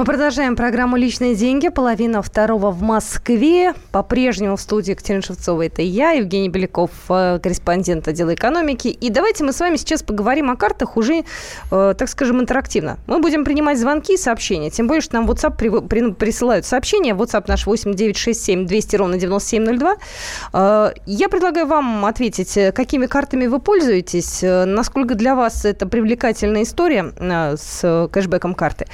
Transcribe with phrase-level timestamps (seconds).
[0.00, 1.68] Мы продолжаем программу «Личные деньги».
[1.68, 3.74] Половина второго в Москве.
[3.92, 5.66] По-прежнему в студии Екатерина Шевцова.
[5.66, 8.88] Это я, Евгений Беляков, э, корреспондент отдела экономики.
[8.88, 11.24] И давайте мы с вами сейчас поговорим о картах уже,
[11.70, 12.96] э, так скажем, интерактивно.
[13.06, 14.70] Мы будем принимать звонки и сообщения.
[14.70, 17.12] Тем более, что нам WhatsApp при, при, присылают сообщения.
[17.12, 19.96] WhatsApp наш 8967 200 ровно 9702.
[20.54, 27.12] Э, я предлагаю вам ответить, какими картами вы пользуетесь, насколько для вас это привлекательная история
[27.58, 28.86] с кэшбэком карты.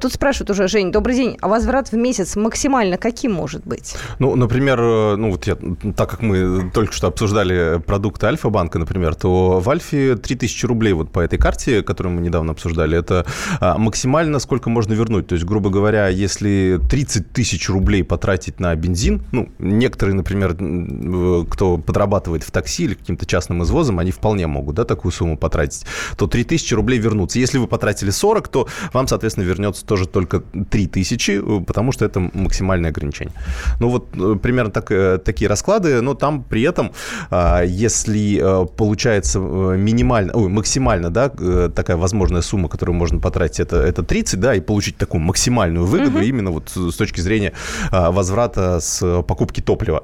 [0.00, 3.94] Тут спрашивают уже, Жень, добрый день, а возврат в месяц максимально каким может быть?
[4.18, 5.56] Ну, например, э, ну вот я,
[5.96, 11.10] так как мы только что обсуждали продукты Альфа-банка, например, то в Альфе 3000 рублей вот
[11.10, 13.24] по этой карте, которую мы недавно обсуждали, это
[13.60, 15.26] а, максимально сколько можно вернуть.
[15.26, 20.54] То есть, грубо говоря, если 30 тысяч рублей потратить на бензин, ну, некоторые, например,
[21.48, 25.84] кто подрабатывает в такси или каким-то частным извозом, они вполне могут, да, такую сумму потратить,
[26.16, 27.38] то 3000 рублей вернутся.
[27.38, 30.25] Если вы потратили 40, то вам, соответственно, вернется тоже только
[30.70, 33.34] 3000, потому что это максимальное ограничение.
[33.80, 36.92] Ну вот э, примерно так, э, такие расклады, но там при этом,
[37.30, 43.76] а, если э, получается минимально, ой, максимально, да, такая возможная сумма, которую можно потратить, это,
[43.76, 46.26] это 30, да, и получить такую максимальную выгоду угу.
[46.26, 47.52] именно вот с точки зрения
[47.90, 50.02] а, возврата с покупки топлива,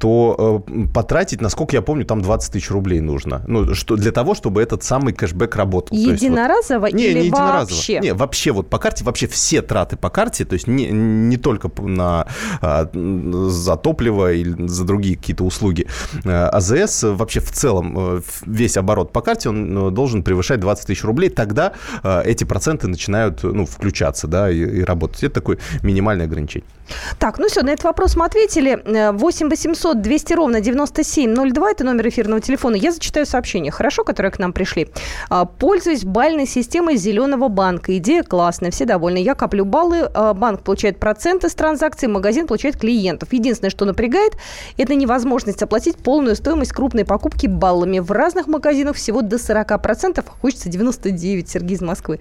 [0.00, 3.42] то потратить, насколько я помню, там 20 тысяч рублей нужно.
[3.46, 5.96] Ну, что, для того, чтобы этот самый кэшбэк работал.
[5.96, 8.00] Единоразово есть, вот, или не вообще?
[8.00, 11.70] Не, вообще вот по карте вообще все траты по карте, то есть не, не только
[11.82, 12.26] на,
[12.60, 15.86] а, за топливо или за другие какие-то услуги.
[16.24, 20.86] А, АЗС вообще в целом, э, весь оборот по карте, он э, должен превышать 20
[20.86, 21.72] тысяч рублей, тогда
[22.02, 25.22] э, эти проценты начинают ну, включаться да, и, и работать.
[25.24, 26.68] Это такое минимальное ограничение.
[27.18, 28.82] Так, ну все, на этот вопрос мы ответили.
[29.12, 32.76] 8 800 200 ровно 9702, это номер эфирного телефона.
[32.76, 34.88] Я зачитаю сообщения, хорошо, которые к нам пришли.
[35.28, 37.96] А, Пользуюсь бальной системой Зеленого банка.
[37.98, 39.18] Идея классная, все довольны.
[39.18, 43.32] Я коплю баллы, а, банк получает проценты с транзакций, магазин получает клиентов.
[43.32, 44.36] Единственное, что напрягает,
[44.76, 47.98] это невозможность оплатить полную стоимость крупной покупки баллами.
[47.98, 52.18] В разных магазинах всего до 40%, а хочется 99, Сергей из Москвы.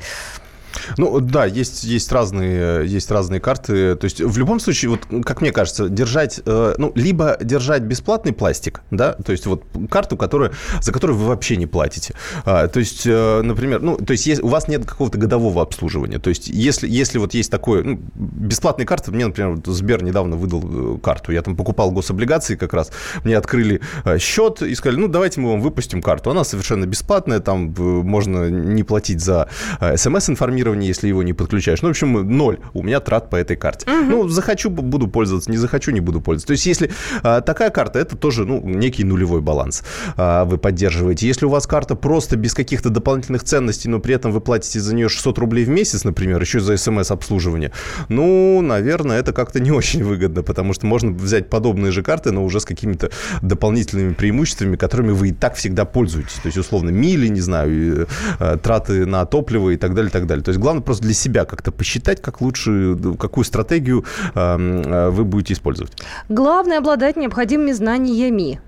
[0.97, 3.95] Ну, да, есть, есть, разные, есть разные карты.
[3.95, 8.33] То есть, в любом случае, вот, как мне кажется, держать, э, ну, либо держать бесплатный
[8.33, 12.13] пластик, да, то есть, вот, карту, которую, за которую вы вообще не платите.
[12.45, 16.19] А, то есть, э, например, ну, то есть, у вас нет какого-то годового обслуживания.
[16.19, 20.35] То есть, если, если вот есть такое, ну, бесплатные карты, мне, например, вот Сбер недавно
[20.35, 21.31] выдал э, карту.
[21.31, 22.91] Я там покупал гособлигации как раз,
[23.23, 23.81] мне открыли
[24.19, 26.31] счет и сказали, ну, давайте мы вам выпустим карту.
[26.31, 29.49] Она совершенно бесплатная, там можно не платить за
[29.95, 31.81] смс-информирование, программирования, если его не подключаешь.
[31.81, 33.89] Ну, в общем, ноль у меня трат по этой карте.
[33.89, 34.09] Угу.
[34.09, 36.47] Ну, захочу, буду пользоваться, не захочу, не буду пользоваться.
[36.47, 36.91] То есть, если
[37.23, 39.83] а, такая карта, это тоже, ну, некий нулевой баланс
[40.17, 41.27] а, вы поддерживаете.
[41.27, 44.95] Если у вас карта просто без каких-то дополнительных ценностей, но при этом вы платите за
[44.95, 47.71] нее 600 рублей в месяц, например, еще за смс-обслуживание,
[48.09, 52.43] ну, наверное, это как-то не очень выгодно, потому что можно взять подобные же карты, но
[52.43, 53.09] уже с какими-то
[53.41, 56.39] дополнительными преимуществами, которыми вы и так всегда пользуетесь.
[56.43, 58.07] То есть, условно, мили, не знаю,
[58.39, 60.43] э, траты на топливо и так далее, и так далее.
[60.43, 65.53] То есть главное просто для себя как-то посчитать, как лучше, какую стратегию э, вы будете
[65.53, 65.93] использовать.
[66.29, 68.61] Главное обладать необходимыми знаниями.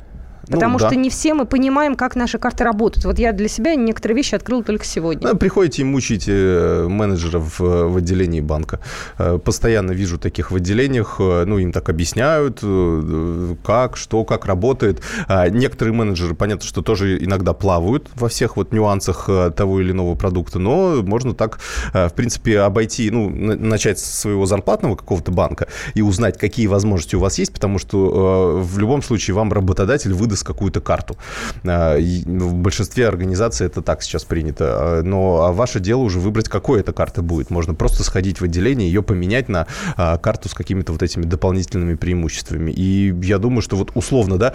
[0.48, 0.96] Ну Потому ну, что да.
[0.96, 3.06] не все мы понимаем, как наши карты работают.
[3.06, 5.30] Вот я для себя некоторые вещи открыл только сегодня.
[5.30, 8.81] Ну, приходите и мучите э, менеджеров в отделении банка.
[9.18, 11.16] Э, постоянно вижу таких в отделениях.
[11.20, 12.59] Э, ну, им так объясняют,
[13.64, 15.02] как, что, как работает.
[15.28, 20.16] А некоторые менеджеры, понятно, что тоже иногда плавают во всех вот нюансах того или иного
[20.16, 21.60] продукта, но можно так,
[21.94, 27.20] в принципе, обойти, ну, начать с своего зарплатного какого-то банка и узнать, какие возможности у
[27.20, 31.18] вас есть, потому что в любом случае вам работодатель выдаст выдаст какую-то карту.
[31.64, 34.66] А, в большинстве организаций это так сейчас принято.
[34.66, 37.50] А, но а ваше дело уже выбрать, какой эта карта будет.
[37.50, 42.72] Можно просто сходить в отделение, ее поменять на карту с какими-то вот этими дополнительными преимуществами.
[42.72, 44.54] И я думаю, что вот условно, да,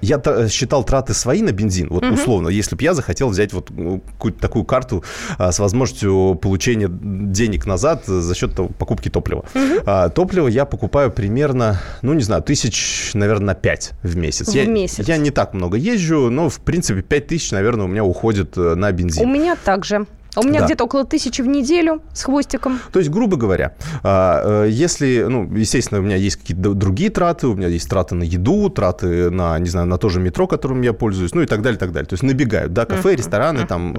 [0.00, 2.14] я считал траты свои на бензин, вот угу.
[2.14, 5.04] условно, если бы я захотел взять вот ну, какую-то такую карту
[5.38, 9.44] с возможностью получения денег назад за счет покупки топлива.
[9.54, 10.10] Угу.
[10.14, 14.48] Топливо я покупаю примерно, ну, не знаю, тысяч, наверное, на 5 в месяц.
[14.48, 15.06] В я, месяц.
[15.06, 18.74] Я не так много езжу, но, в принципе, 5 тысяч, наверное, у меня уходит э,
[18.74, 19.28] на бензин.
[19.28, 20.06] У меня также.
[20.36, 20.66] У меня да.
[20.66, 22.80] где-то около тысячи в неделю с хвостиком.
[22.92, 27.46] То есть, грубо говоря, а, э, если, ну, естественно, у меня есть какие-то другие траты,
[27.46, 30.82] у меня есть траты на еду, траты на, не знаю, на то же метро, которым
[30.82, 32.08] я пользуюсь, ну и так далее, так далее.
[32.08, 33.96] То есть набегают, да, кафе, рестораны, там,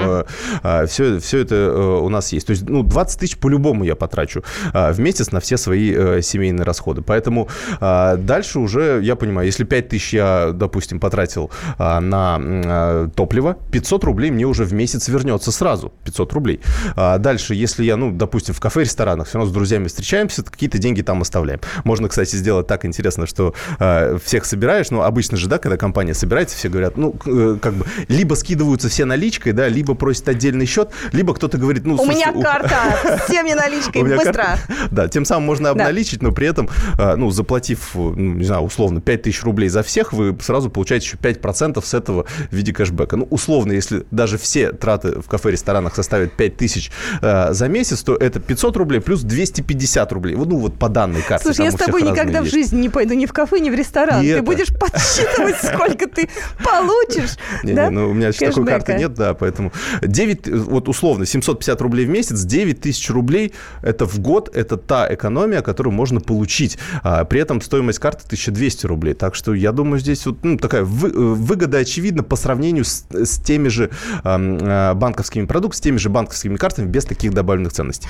[0.88, 2.48] все, все это э, у нас есть.
[2.48, 4.44] То есть, ну, 20 тысяч по-любому я потрачу
[4.74, 7.02] а, в месяц на все свои э, семейные расходы.
[7.02, 7.50] Поэтому
[7.80, 14.32] а, дальше уже, я понимаю, если 5 тысяч я, допустим, потратил на топливо, 500 рублей
[14.32, 15.92] мне уже в месяц вернется сразу.
[16.04, 16.60] 500 500 рублей.
[16.96, 20.78] А дальше, если я, ну, допустим, в кафе, ресторанах, все равно с друзьями встречаемся, какие-то
[20.78, 21.60] деньги там оставляем.
[21.84, 26.14] Можно, кстати, сделать так интересно, что э, всех собираешь, ну, обычно же, да, когда компания
[26.14, 30.66] собирается, все говорят, ну, э, как бы, либо скидываются все наличкой, да, либо просят отдельный
[30.66, 34.58] счет, либо кто-то говорит, ну, У меня карта, всем не наличкой, быстро.
[34.92, 39.02] Да, тем самым можно обналичить, но при этом, э, ну, заплатив, ну, не знаю, условно,
[39.02, 43.18] 5000 рублей за всех, вы сразу получаете еще 5% с этого в виде кэшбэка.
[43.18, 46.92] Ну, условно, если даже все траты в кафе, ресторанах составят 5000
[47.22, 50.36] э, за месяц, то это 500 рублей плюс 250 рублей.
[50.36, 51.46] Ну, вот по данной карте.
[51.46, 54.24] Слушай, я с тобой никогда в жизни не пойду ни в кафе, ни в ресторан.
[54.24, 54.44] И ты это...
[54.44, 56.30] будешь подсчитывать, сколько ты
[56.64, 57.38] получишь.
[57.64, 59.72] Не, не, ну, у меня еще такой карты нет, да, поэтому
[60.02, 65.14] 9, вот условно, 750 рублей в месяц, 9 тысяч рублей, это в год, это та
[65.14, 66.78] экономия, которую можно получить.
[67.04, 69.14] А, при этом стоимость карты 1200 рублей.
[69.14, 73.40] Так что я думаю, здесь вот ну, такая вы, выгода очевидна по сравнению с, с
[73.40, 73.90] теми же
[74.24, 78.08] э, банковскими продуктами, с теми же банковскими картами без таких добавленных ценностей.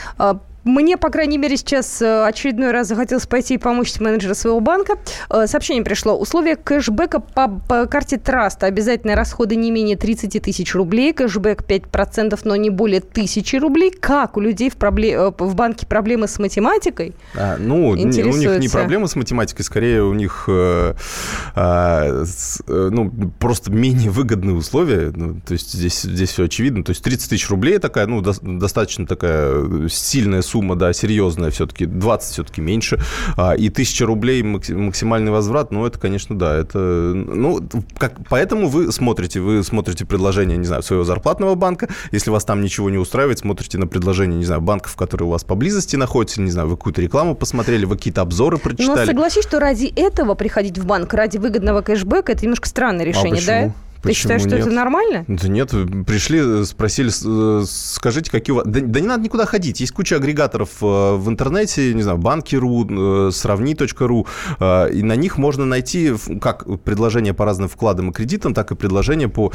[0.66, 4.96] Мне, по крайней мере, сейчас э, очередной раз захотелось пойти и помочь менеджера своего банка.
[5.30, 6.18] Э, сообщение пришло.
[6.18, 8.66] Условия кэшбэка по, по карте Траста.
[8.66, 11.14] Обязательные расходы не менее 30 тысяч рублей.
[11.14, 13.92] Кэшбэк 5%, но не более тысячи рублей.
[13.92, 15.12] Как у людей в, пробле...
[15.12, 17.14] Э, в банке проблемы с математикой?
[17.36, 20.96] А, ну, у них не проблемы с математикой, скорее у них э,
[21.56, 22.24] э,
[22.68, 25.12] ну, просто менее выгодные условия.
[25.16, 26.84] Ну, то есть здесь, здесь все очевидно.
[26.84, 31.52] То есть 30 тысяч рублей такая, ну, до, достаточно такая сильная сумма сумма, да, серьезная
[31.52, 32.98] все-таки, 20 все-таки меньше,
[33.36, 37.60] а, и 1000 рублей максимальный возврат, ну, это, конечно, да, это, ну,
[37.98, 42.62] как, поэтому вы смотрите, вы смотрите предложение, не знаю, своего зарплатного банка, если вас там
[42.62, 46.52] ничего не устраивает, смотрите на предложение, не знаю, банков, которые у вас поблизости находятся, не
[46.52, 49.00] знаю, вы какую-то рекламу посмотрели, вы какие-то обзоры прочитали.
[49.00, 53.08] Но согласись, что ради этого приходить в банк, ради выгодного кэшбэка, это немножко странное а
[53.10, 53.74] решение, а да?
[54.06, 54.62] Ты считаешь, что нет?
[54.62, 55.26] это нормально?
[55.28, 55.72] Да нет,
[56.06, 57.12] пришли, спросили,
[57.62, 58.66] э, скажите, какие у вас...
[58.68, 59.80] Да, да не надо никуда ходить.
[59.80, 64.28] Есть куча агрегаторов э, в интернете, не знаю, банки.ру, э, сравни.ру,
[64.94, 69.28] и на них можно найти как предложения по разным вкладам и кредитам, так и предложения
[69.28, 69.52] по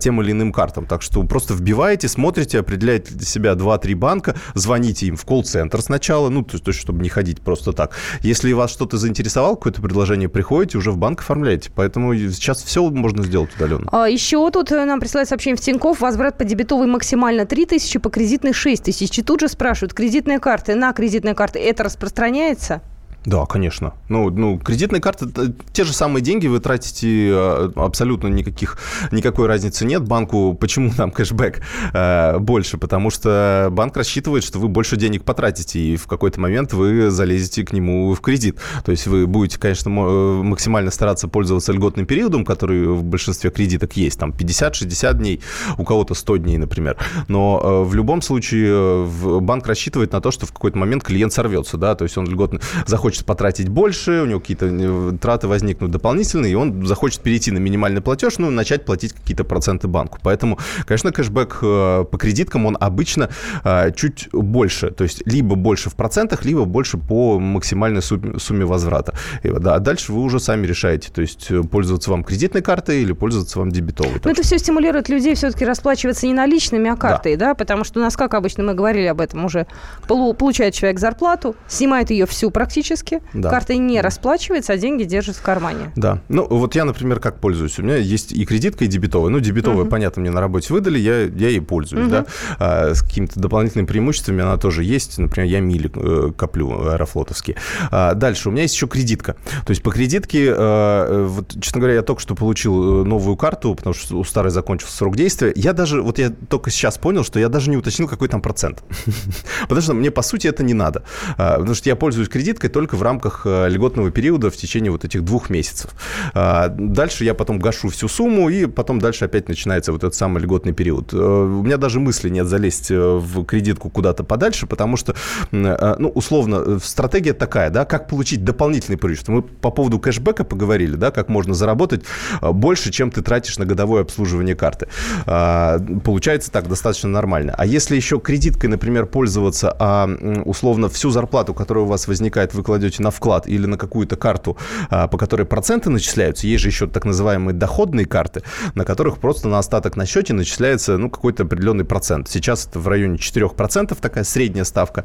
[0.00, 0.86] тем или иным картам.
[0.86, 6.28] Так что просто вбиваете, смотрите, определяете для себя 2-3 банка, звоните им в колл-центр сначала,
[6.28, 7.92] ну, то есть, чтобы не ходить просто так.
[8.20, 11.70] Если вас что-то заинтересовало, какое-то предложение, приходите, уже в банк оформляете.
[11.74, 13.88] Поэтому сейчас все можно сделать удаленно.
[13.92, 16.00] А, еще тут э, нам присылают сообщение в Тинькофф.
[16.00, 19.18] Возврат по дебетовой максимально 3 тысячи, по кредитной 6 тысяч.
[19.18, 22.80] И тут же спрашивают, кредитные карты, на кредитные карты это распространяется?
[23.24, 23.94] Да, конечно.
[24.08, 25.26] Ну, ну, кредитные карты,
[25.72, 28.78] те же самые деньги вы тратите э, абсолютно никаких,
[29.12, 30.02] никакой разницы нет.
[30.02, 32.78] Банку, почему там кэшбэк э, больше?
[32.78, 37.64] Потому что банк рассчитывает, что вы больше денег потратите, и в какой-то момент вы залезете
[37.64, 38.58] к нему в кредит.
[38.84, 43.96] То есть вы будете, конечно, э, максимально стараться пользоваться льготным периодом, который в большинстве кредиток
[43.96, 45.40] есть, там 50-60 дней,
[45.78, 46.96] у кого-то 100 дней, например.
[47.28, 51.32] Но э, в любом случае э, банк рассчитывает на то, что в какой-то момент клиент
[51.32, 55.46] сорвется, да, то есть он льготно захочет захочет потратить больше, у него какие-то э, траты
[55.46, 60.18] возникнут дополнительные, и он захочет перейти на минимальный платеж, ну, начать платить какие-то проценты банку.
[60.22, 63.28] Поэтому, конечно, кэшбэк э, по кредиткам, он обычно
[63.64, 69.12] э, чуть больше, то есть либо больше в процентах, либо больше по максимальной сумме возврата.
[69.42, 73.12] И, да, а дальше вы уже сами решаете, то есть пользоваться вам кредитной картой или
[73.12, 74.20] пользоваться вам дебетовой.
[74.24, 77.48] Но это все стимулирует людей все-таки расплачиваться не наличными, а картой, да.
[77.48, 79.66] да, потому что у нас, как обычно, мы говорили об этом уже,
[80.06, 83.50] получает человек зарплату, снимает ее всю практически, риски, да.
[83.50, 85.92] картой не расплачивается, а деньги держит в кармане.
[85.96, 86.20] Да.
[86.28, 87.78] Ну, вот я, например, как пользуюсь.
[87.78, 89.30] У меня есть и кредитка, и дебетовая.
[89.30, 89.90] Ну, дебетовая, угу.
[89.90, 92.10] понятно, мне на работе выдали, я, я ей пользуюсь, угу.
[92.10, 92.26] да.
[92.58, 95.18] А, с какими-то дополнительными преимуществами она тоже есть.
[95.18, 97.56] Например, я мили э, коплю аэрофлотовские.
[97.90, 99.36] А, дальше, у меня есть еще кредитка.
[99.64, 103.74] То есть по кредитке, э, вот, честно говоря, я только что получил э, новую карту,
[103.74, 105.52] потому что у старой закончился срок действия.
[105.54, 108.82] Я даже, вот я только сейчас понял, что я даже не уточнил, какой там процент.
[109.62, 111.04] Потому что мне, по сути, это не надо.
[111.36, 114.90] А, потому что я пользуюсь кредиткой только только в рамках э, льготного периода в течение
[114.90, 115.90] вот этих двух месяцев.
[116.34, 120.42] А, дальше я потом гашу всю сумму, и потом дальше опять начинается вот этот самый
[120.42, 121.12] льготный период.
[121.12, 125.14] Э, у меня даже мысли нет залезть э, в кредитку куда-то подальше, потому что,
[125.52, 129.32] ну, условно, стратегия такая, да, как получить дополнительный преимущество.
[129.32, 132.02] Мы по поводу кэшбэка поговорили, да, как можно заработать
[132.40, 134.88] больше, чем ты тратишь на годовое обслуживание карты.
[135.26, 137.54] А, получается так, достаточно нормально.
[137.56, 140.08] А если еще кредиткой, например, пользоваться, а
[140.44, 144.56] условно всю зарплату, которая у вас возникает, вы кладете на вклад или на какую-то карту,
[144.90, 148.42] а, по которой проценты начисляются, есть же еще так называемые доходные карты,
[148.74, 152.28] на которых просто на остаток на счете начисляется ну, какой-то определенный процент.
[152.28, 155.04] Сейчас это в районе 4%, такая средняя ставка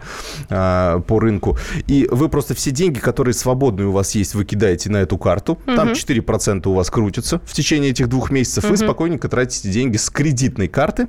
[0.49, 1.57] а, по рынку.
[1.87, 5.53] И вы просто все деньги, которые свободные у вас есть, вы кидаете на эту карту.
[5.67, 5.75] Угу.
[5.75, 8.63] Там 4% у вас крутятся в течение этих двух месяцев.
[8.63, 8.71] Угу.
[8.71, 11.07] Вы спокойненько тратите деньги с кредитной карты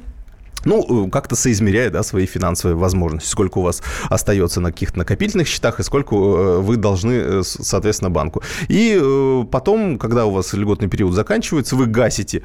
[0.69, 5.81] ну, как-то соизмеряя, да, свои финансовые возможности, сколько у вас остается на каких-то накопительных счетах
[5.81, 8.43] и сколько вы должны, соответственно, банку.
[8.69, 12.43] И потом, когда у вас льготный период заканчивается, вы гасите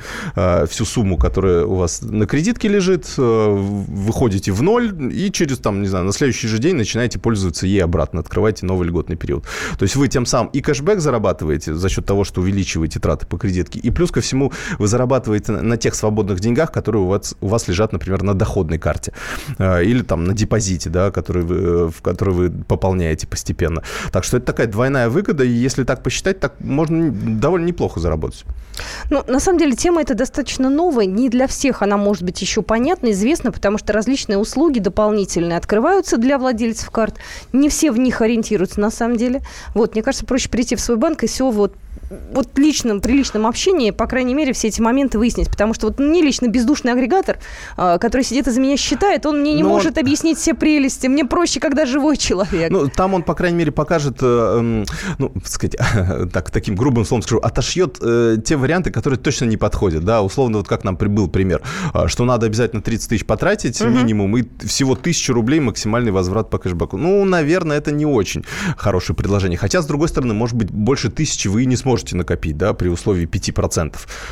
[0.67, 5.87] всю сумму, которая у вас на кредитке лежит, выходите в ноль и через, там, не
[5.87, 9.45] знаю, на следующий же день начинаете пользоваться ей обратно, открываете новый льготный период.
[9.77, 13.37] То есть вы тем самым и кэшбэк зарабатываете за счет того, что увеличиваете траты по
[13.37, 17.47] кредитке, и плюс ко всему вы зарабатываете на тех свободных деньгах, которые у вас, у
[17.47, 19.13] вас лежат, например, на доходной карте
[19.57, 23.83] э, или там на депозите, да, который вы, в который вы пополняете постепенно.
[24.11, 28.45] Так что это такая двойная выгода, и если так посчитать, так можно довольно неплохо заработать.
[29.09, 31.05] Ну, на самом деле, тема эта достаточно новая.
[31.05, 36.17] Не для всех она может быть еще понятна, известна, потому что различные услуги дополнительные открываются
[36.17, 37.17] для владельцев карт.
[37.51, 39.41] Не все в них ориентируются на самом деле.
[39.73, 41.75] Вот, мне кажется, проще прийти в свой банк и все вот
[42.33, 45.49] вот личном, при личном общении, по крайней мере, все эти моменты выяснить.
[45.49, 47.37] Потому что вот мне лично бездушный агрегатор,
[47.77, 50.03] а, который сидит и за меня считает, он мне не Но может он...
[50.03, 51.07] объяснить все прелести.
[51.07, 52.71] Мне проще, когда живой человек.
[52.71, 54.85] Ну, там он, по крайней мере, покажет, э, эм,
[55.17, 55.75] ну, сказать,
[56.33, 60.03] так, таким грубым словом скажу, отошьет э, те варианты, которые точно не подходят.
[60.03, 61.61] Да, условно, вот как нам прибыл пример,
[61.93, 63.89] а, что надо обязательно 30 тысяч потратить угу.
[63.89, 66.97] минимум, и всего 1000 рублей максимальный возврат по кэшбэку.
[66.97, 68.43] Ну, наверное, это не очень
[68.77, 69.57] хорошее предложение.
[69.57, 72.73] Хотя, с другой стороны, может быть, больше тысячи вы и не сможете можете накопить, да,
[72.73, 73.91] при условии 5%.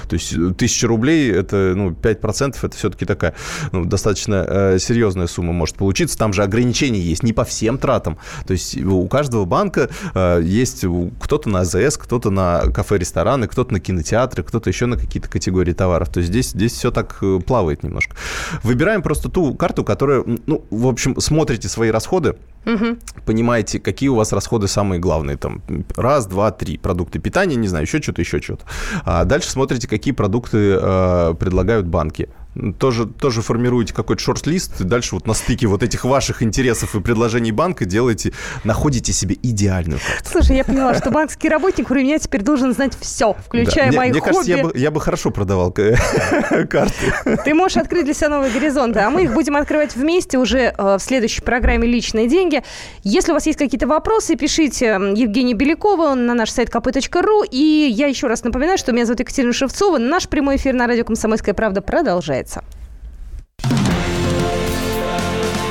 [0.10, 3.36] То есть 1000 рублей, это, ну, 5% это все-таки такая,
[3.72, 6.18] ну, достаточно э, серьезная сумма может получиться.
[6.18, 8.18] Там же ограничения есть не по всем тратам.
[8.48, 10.86] То есть у каждого банка э, есть
[11.20, 16.10] кто-то на АЗС, кто-то на кафе-рестораны, кто-то на кинотеатры, кто-то еще на какие-то категории товаров.
[16.10, 18.16] То есть здесь, здесь все так э, плавает немножко.
[18.64, 22.98] Выбираем просто ту карту, которая, ну, в общем, смотрите свои расходы, Угу.
[23.26, 25.38] Понимаете, какие у вас расходы самые главные.
[25.38, 25.62] Там
[25.96, 26.78] раз, два, три.
[26.78, 28.66] Продукты питания, не знаю, еще что-то, еще что-то.
[29.04, 32.30] А дальше смотрите, какие продукты э, предлагают банки
[32.78, 37.00] тоже, тоже формируете какой-то шорт-лист, и дальше вот на стыке вот этих ваших интересов и
[37.00, 40.30] предложений банка делаете, находите себе идеальную карту.
[40.30, 43.98] Слушай, я поняла, что банковский работник у меня теперь должен знать все, включая да.
[43.98, 44.32] мои мне, хобби.
[44.32, 45.72] Мне кажется, я бы, я бы хорошо продавал
[46.70, 47.14] карты.
[47.46, 50.98] Ты можешь открыть для себя новые горизонты, а мы их будем открывать вместе уже э,
[50.98, 52.64] в следующей программе «Личные деньги».
[53.04, 57.46] Если у вас есть какие-то вопросы, пишите Евгению Белякову на наш сайт kp.ru.
[57.50, 59.98] И я еще раз напоминаю, что меня зовут Екатерина Шевцова.
[59.98, 62.64] Наш прямой эфир на радио «Комсомольская правда» продолжается продолжается.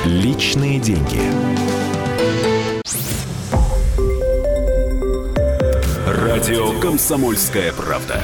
[0.05, 1.21] Личные деньги.
[6.07, 8.21] Радио «Комсомольская правда».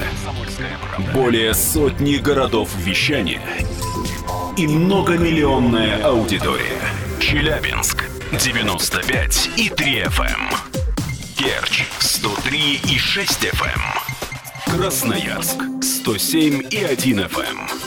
[1.13, 3.41] Более сотни городов вещания
[4.57, 6.81] и многомиллионная аудитория.
[7.19, 10.25] Челябинск 95 и 3 FM.
[10.25, 10.49] Эм.
[11.37, 13.79] Керчь 103 и 6 FM.
[14.65, 17.86] Красноярск 107 и 1 FM.